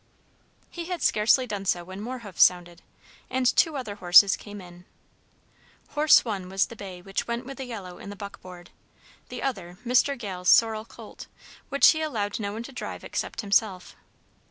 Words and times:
He 0.71 0.85
had 0.85 1.03
scarcely 1.03 1.45
done 1.45 1.65
so 1.65 1.83
when 1.83 2.01
more 2.01 2.17
hoofs 2.25 2.41
sounded, 2.43 2.81
and 3.29 3.45
two 3.45 3.77
other 3.77 3.97
horses 3.97 4.35
came 4.35 4.59
in. 4.59 4.85
Horse 5.89 6.25
one 6.25 6.49
was 6.49 6.65
the 6.65 6.75
bay 6.75 7.03
which 7.03 7.27
went 7.27 7.45
with 7.45 7.59
the 7.59 7.65
yellow 7.65 7.99
in 7.99 8.09
the 8.09 8.15
buckboard, 8.15 8.71
the 9.29 9.43
other 9.43 9.77
Mr. 9.85 10.17
Gale's 10.17 10.49
sorrel 10.49 10.85
colt, 10.85 11.27
which 11.69 11.89
he 11.89 12.01
allowed 12.01 12.39
no 12.39 12.51
one 12.53 12.63
to 12.63 12.71
drive 12.71 13.03
except 13.03 13.41
himself. 13.41 13.95